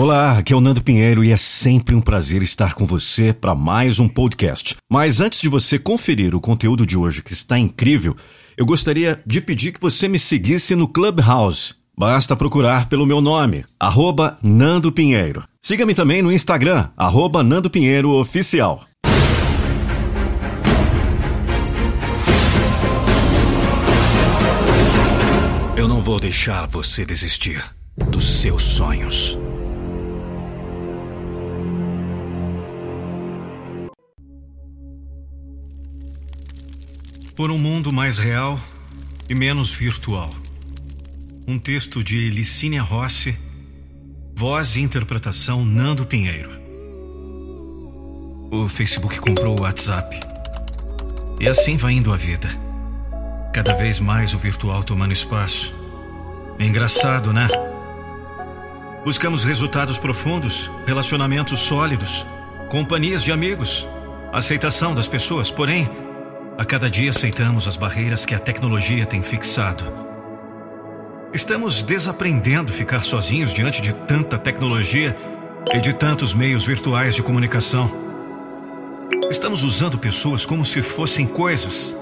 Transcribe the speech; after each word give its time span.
Olá, 0.00 0.38
aqui 0.38 0.52
é 0.52 0.56
o 0.56 0.60
Nando 0.60 0.80
Pinheiro 0.80 1.24
e 1.24 1.32
é 1.32 1.36
sempre 1.36 1.92
um 1.92 2.00
prazer 2.00 2.40
estar 2.40 2.74
com 2.74 2.86
você 2.86 3.32
para 3.32 3.52
mais 3.52 3.98
um 3.98 4.08
podcast. 4.08 4.76
Mas 4.88 5.20
antes 5.20 5.40
de 5.40 5.48
você 5.48 5.76
conferir 5.76 6.36
o 6.36 6.40
conteúdo 6.40 6.86
de 6.86 6.96
hoje, 6.96 7.20
que 7.20 7.32
está 7.32 7.58
incrível, 7.58 8.14
eu 8.56 8.64
gostaria 8.64 9.20
de 9.26 9.40
pedir 9.40 9.72
que 9.72 9.80
você 9.80 10.06
me 10.06 10.16
seguisse 10.16 10.76
no 10.76 10.86
Clubhouse. 10.86 11.74
Basta 11.98 12.36
procurar 12.36 12.88
pelo 12.88 13.04
meu 13.04 13.20
nome, 13.20 13.64
arroba 13.80 14.38
Nando 14.40 14.92
Pinheiro. 14.92 15.42
Siga-me 15.60 15.96
também 15.96 16.22
no 16.22 16.30
Instagram, 16.30 16.90
arroba 16.96 17.42
Nando 17.42 17.68
Pinheiro 17.68 18.10
Oficial. 18.10 18.80
Eu 25.76 25.88
não 25.88 26.00
vou 26.00 26.20
deixar 26.20 26.68
você 26.68 27.04
desistir 27.04 27.68
dos 28.12 28.24
seus 28.24 28.62
sonhos. 28.62 29.36
Por 37.38 37.52
um 37.52 37.56
mundo 37.56 37.92
mais 37.92 38.18
real 38.18 38.58
e 39.28 39.32
menos 39.32 39.72
virtual. 39.76 40.28
Um 41.46 41.56
texto 41.56 42.02
de 42.02 42.28
Licínia 42.30 42.82
Rossi, 42.82 43.38
voz 44.34 44.74
e 44.74 44.80
interpretação 44.80 45.64
Nando 45.64 46.04
Pinheiro. 46.04 46.50
O 48.50 48.66
Facebook 48.66 49.20
comprou 49.20 49.56
o 49.56 49.62
WhatsApp. 49.62 50.18
E 51.38 51.46
assim 51.46 51.76
vai 51.76 51.92
indo 51.92 52.12
a 52.12 52.16
vida. 52.16 52.48
Cada 53.54 53.72
vez 53.72 54.00
mais 54.00 54.34
o 54.34 54.38
virtual 54.38 54.82
tomando 54.82 55.12
espaço. 55.12 55.72
É 56.58 56.64
engraçado, 56.64 57.32
né? 57.32 57.46
Buscamos 59.04 59.44
resultados 59.44 60.00
profundos, 60.00 60.72
relacionamentos 60.84 61.60
sólidos, 61.60 62.26
companhias 62.68 63.22
de 63.22 63.30
amigos, 63.30 63.86
aceitação 64.32 64.92
das 64.92 65.06
pessoas, 65.06 65.52
porém, 65.52 65.88
a 66.58 66.64
cada 66.64 66.90
dia 66.90 67.10
aceitamos 67.10 67.68
as 67.68 67.76
barreiras 67.76 68.24
que 68.24 68.34
a 68.34 68.38
tecnologia 68.38 69.06
tem 69.06 69.22
fixado. 69.22 69.84
Estamos 71.32 71.84
desaprendendo 71.84 72.72
ficar 72.72 73.04
sozinhos 73.04 73.54
diante 73.54 73.80
de 73.80 73.92
tanta 73.92 74.36
tecnologia 74.36 75.16
e 75.72 75.80
de 75.80 75.92
tantos 75.92 76.34
meios 76.34 76.66
virtuais 76.66 77.14
de 77.14 77.22
comunicação. 77.22 77.88
Estamos 79.30 79.62
usando 79.62 79.98
pessoas 79.98 80.44
como 80.44 80.64
se 80.64 80.82
fossem 80.82 81.28
coisas. 81.28 81.96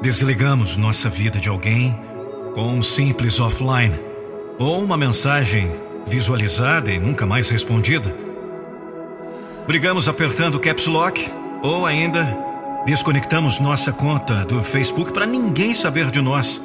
Desligamos 0.00 0.78
nossa 0.78 1.10
vida 1.10 1.38
de 1.38 1.50
alguém 1.50 2.00
com 2.54 2.72
um 2.72 2.80
simples 2.80 3.38
offline 3.38 4.00
ou 4.58 4.82
uma 4.82 4.96
mensagem 4.96 5.70
visualizada 6.06 6.90
e 6.90 6.98
nunca 6.98 7.26
mais 7.26 7.50
respondida. 7.50 8.16
Brigamos 9.66 10.08
apertando 10.08 10.58
caps 10.58 10.86
lock 10.86 11.30
ou 11.62 11.84
ainda 11.84 12.49
Desconectamos 12.86 13.60
nossa 13.60 13.92
conta 13.92 14.44
do 14.46 14.64
Facebook 14.64 15.12
para 15.12 15.26
ninguém 15.26 15.74
saber 15.74 16.10
de 16.10 16.20
nós. 16.20 16.60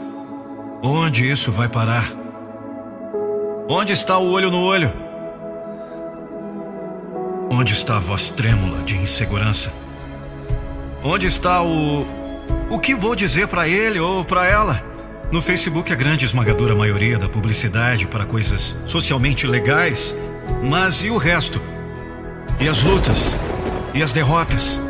Onde 0.81 1.29
isso 1.29 1.51
vai 1.51 1.67
parar? 1.67 2.05
Onde 3.67 3.93
está 3.93 4.17
o 4.17 4.31
olho 4.31 4.49
no 4.49 4.61
olho? 4.61 4.91
Onde 7.49 7.73
está 7.73 7.97
a 7.97 7.99
voz 7.99 8.31
trêmula 8.31 8.81
de 8.83 8.97
insegurança? 8.97 9.73
Onde 11.03 11.27
está 11.27 11.61
o. 11.61 12.07
O 12.69 12.79
que 12.79 12.95
vou 12.95 13.15
dizer 13.15 13.47
para 13.47 13.67
ele 13.67 13.99
ou 13.99 14.23
para 14.23 14.47
ela? 14.47 14.81
No 15.31 15.41
Facebook, 15.41 15.91
a 15.91 15.95
grande 15.95 16.25
esmagadora 16.25 16.75
maioria 16.75 17.17
da 17.17 17.27
publicidade 17.27 18.07
para 18.07 18.25
coisas 18.25 18.75
socialmente 18.85 19.45
legais, 19.45 20.15
mas 20.63 21.03
e 21.03 21.09
o 21.09 21.17
resto? 21.17 21.61
E 22.59 22.69
as 22.69 22.83
lutas? 22.83 23.37
E 23.93 24.01
as 24.01 24.13
derrotas? 24.13 24.84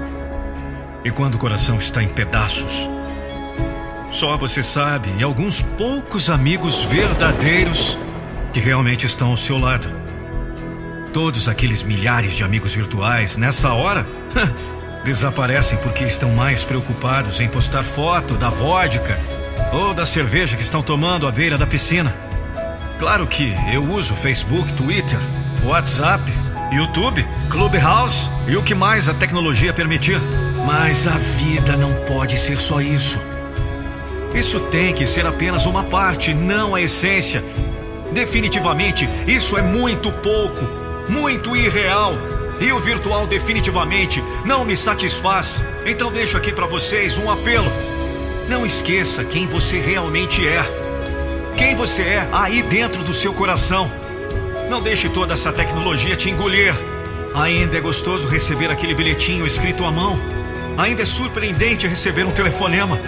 E 1.05 1.11
quando 1.11 1.35
o 1.35 1.37
coração 1.37 1.77
está 1.77 2.01
em 2.01 2.07
pedaços, 2.07 2.89
só 4.09 4.35
você 4.37 4.63
sabe 4.63 5.07
e 5.19 5.23
alguns 5.23 5.61
poucos 5.61 6.31
amigos 6.31 6.81
verdadeiros 6.81 7.95
que 8.51 8.59
realmente 8.59 9.05
estão 9.05 9.29
ao 9.29 9.37
seu 9.37 9.59
lado. 9.59 9.87
Todos 11.13 11.47
aqueles 11.47 11.83
milhares 11.83 12.35
de 12.35 12.43
amigos 12.43 12.73
virtuais, 12.73 13.37
nessa 13.37 13.71
hora, 13.71 14.03
desaparecem 15.05 15.77
porque 15.77 16.05
estão 16.05 16.31
mais 16.31 16.65
preocupados 16.65 17.39
em 17.39 17.47
postar 17.47 17.83
foto 17.83 18.35
da 18.35 18.49
vodka 18.49 19.21
ou 19.71 19.93
da 19.93 20.07
cerveja 20.07 20.57
que 20.57 20.63
estão 20.63 20.81
tomando 20.81 21.27
à 21.27 21.31
beira 21.31 21.55
da 21.55 21.67
piscina. 21.67 22.15
Claro 22.97 23.27
que 23.27 23.53
eu 23.71 23.87
uso 23.91 24.15
Facebook, 24.15 24.73
Twitter, 24.73 25.19
WhatsApp, 25.63 26.23
YouTube, 26.71 27.25
Clubhouse 27.49 28.29
e 28.47 28.55
o 28.57 28.63
que 28.63 28.73
mais 28.73 29.07
a 29.07 29.13
tecnologia 29.13 29.73
permitir. 29.73 30.19
Mas 30.65 31.07
a 31.07 31.17
vida 31.17 31.77
não 31.77 31.93
pode 32.05 32.37
ser 32.37 32.59
só 32.59 32.81
isso. 32.81 33.19
Isso 34.33 34.59
tem 34.59 34.93
que 34.93 35.05
ser 35.05 35.25
apenas 35.25 35.65
uma 35.65 35.83
parte, 35.83 36.33
não 36.33 36.75
a 36.75 36.81
essência. 36.81 37.43
Definitivamente, 38.11 39.07
isso 39.27 39.57
é 39.57 39.61
muito 39.61 40.11
pouco, 40.11 40.61
muito 41.07 41.55
irreal. 41.55 42.13
E 42.59 42.71
o 42.71 42.79
virtual 42.79 43.27
definitivamente 43.27 44.23
não 44.45 44.65
me 44.65 44.75
satisfaz. 44.75 45.63
Então 45.85 46.11
deixo 46.11 46.37
aqui 46.37 46.51
para 46.51 46.65
vocês 46.65 47.17
um 47.17 47.29
apelo. 47.29 47.71
Não 48.49 48.65
esqueça 48.65 49.23
quem 49.23 49.47
você 49.47 49.79
realmente 49.79 50.47
é. 50.47 50.61
Quem 51.57 51.75
você 51.75 52.03
é 52.03 52.29
aí 52.31 52.61
dentro 52.63 53.03
do 53.03 53.13
seu 53.13 53.33
coração. 53.33 54.04
Não 54.69 54.81
deixe 54.81 55.09
toda 55.09 55.33
essa 55.33 55.51
tecnologia 55.51 56.15
te 56.15 56.29
engolir. 56.29 56.73
Ainda 57.33 57.77
é 57.77 57.81
gostoso 57.81 58.27
receber 58.27 58.71
aquele 58.71 58.95
bilhetinho 58.95 59.45
escrito 59.45 59.83
à 59.85 59.91
mão 59.91 60.19
Ainda 60.77 61.03
é 61.03 61.05
surpreendente 61.05 61.87
receber 61.87 62.25
um 62.25 62.31
telefonema. 62.31 62.99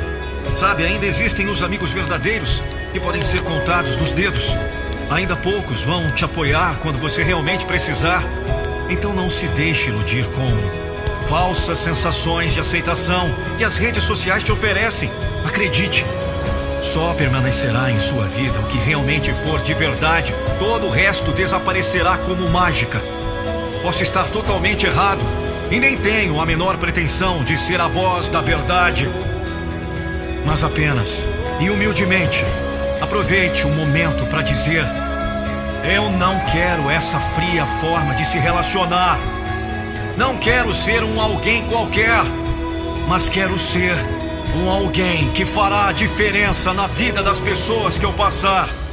Sabe, 0.56 0.85
ainda 0.85 1.06
existem 1.06 1.50
os 1.50 1.62
amigos 1.62 1.91
verdadeiros 1.91 2.63
que 2.94 3.00
podem 3.00 3.22
ser 3.22 3.41
contados 3.41 3.97
nos 3.97 4.12
dedos. 4.13 4.56
Ainda 5.09 5.35
poucos 5.35 5.84
vão 5.84 6.07
te 6.07 6.23
apoiar 6.23 6.78
quando 6.79 6.97
você 6.97 7.23
realmente 7.23 7.66
precisar. 7.66 8.24
Então 8.89 9.13
não 9.13 9.29
se 9.29 9.47
deixe 9.50 9.89
iludir 9.89 10.25
com 10.28 11.28
falsas 11.28 11.79
sensações 11.79 12.53
de 12.53 12.62
aceitação 12.62 13.35
que 13.57 13.66
as 13.66 13.75
redes 13.75 14.06
sociais 14.06 14.44
te 14.44 14.51
oferecem. 14.51 15.12
Acredite. 15.45 16.06
Só 16.81 17.13
permanecerá 17.13 17.91
em 17.91 17.99
sua 17.99 18.25
vida 18.25 18.59
o 18.59 18.65
que 18.65 18.77
realmente 18.77 19.33
for 19.33 19.61
de 19.61 19.73
verdade. 19.73 20.33
Todo 20.59 20.88
o 20.88 20.91
resto 20.91 21.31
desaparecerá 21.31 22.17
como 22.17 22.49
mágica. 22.49 23.01
Posso 23.81 24.03
estar 24.03 24.27
totalmente 24.29 24.85
errado, 24.85 25.21
e 25.69 25.79
nem 25.79 25.97
tenho 25.97 26.39
a 26.39 26.45
menor 26.45 26.77
pretensão 26.77 27.43
de 27.43 27.57
ser 27.57 27.81
a 27.81 27.88
voz 27.88 28.29
da 28.29 28.41
verdade, 28.41 29.11
mas 30.45 30.63
apenas 30.63 31.27
e 31.59 31.69
humildemente 31.69 32.45
aproveite 33.01 33.65
o 33.65 33.69
momento 33.69 34.25
para 34.27 34.41
dizer: 34.41 34.85
eu 35.83 36.09
não 36.11 36.39
quero 36.41 36.89
essa 36.89 37.19
fria 37.19 37.65
forma 37.65 38.13
de 38.13 38.25
se 38.25 38.38
relacionar. 38.38 39.19
Não 40.17 40.38
quero 40.38 40.73
ser 40.73 41.03
um 41.03 41.21
alguém 41.21 41.63
qualquer, 41.67 42.23
mas 43.07 43.29
quero 43.29 43.57
ser 43.57 43.95
um 44.56 44.69
alguém 44.69 45.30
que 45.31 45.46
fará 45.46 45.88
a 45.88 45.91
diferença 45.91 46.74
na 46.74 46.88
vida 46.88 47.22
das 47.22 47.40
pessoas 47.40 47.97
que 47.97 48.06
eu 48.06 48.13
passar. 48.13 48.87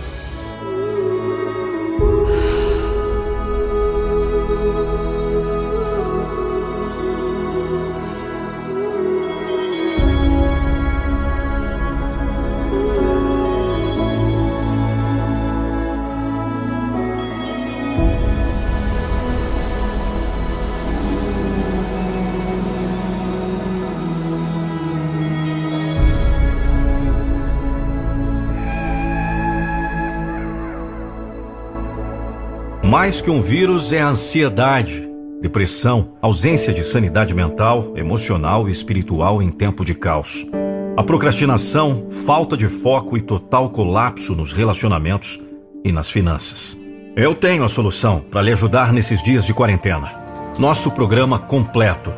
Mais 32.85 33.23
que 33.23 33.31
um 33.31 33.41
vírus 33.41 33.95
é 33.95 34.03
a 34.03 34.09
ansiedade, 34.09 35.09
depressão, 35.41 36.13
ausência 36.21 36.71
de 36.71 36.85
sanidade 36.85 37.35
mental, 37.35 37.95
emocional 37.97 38.69
e 38.69 38.73
espiritual 38.73 39.43
em 39.43 39.49
tempo 39.49 39.87
de 39.87 39.95
caos. 39.95 40.47
A 40.95 41.03
procrastinação, 41.03 42.07
falta 42.11 42.59
de 42.59 42.69
foco 42.69 43.17
e 43.17 43.23
total 43.23 43.71
colapso 43.71 44.35
nos 44.35 44.53
relacionamentos 44.53 45.41
e 45.83 45.91
nas 45.91 46.11
finanças. 46.11 46.79
Eu 47.17 47.35
tenho 47.35 47.65
a 47.65 47.69
solução 47.69 48.21
para 48.21 48.43
lhe 48.43 48.53
ajudar 48.53 48.93
nesses 48.93 49.23
dias 49.23 49.47
de 49.47 49.55
quarentena. 49.55 50.23
Nosso 50.59 50.91
programa 50.91 51.39
completo. 51.39 52.13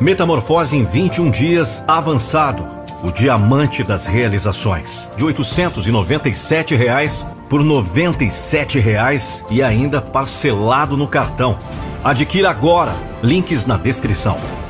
Metamorfose 0.00 0.76
em 0.76 0.82
21 0.82 1.30
dias 1.30 1.84
avançado. 1.86 2.66
O 3.04 3.12
diamante 3.12 3.84
das 3.84 4.06
realizações. 4.06 5.08
De 5.16 5.24
897 5.24 6.74
reais 6.74 7.24
por 7.48 7.60
R$ 7.60 7.66
97,00 7.66 9.44
e 9.50 9.62
ainda 9.62 10.00
parcelado 10.00 10.96
no 10.96 11.08
cartão. 11.08 11.58
Adquira 12.02 12.50
agora. 12.50 12.94
Links 13.22 13.66
na 13.66 13.76
descrição. 13.76 14.63